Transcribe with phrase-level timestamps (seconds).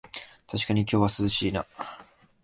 [0.47, 1.63] たしかに今日は涼しいな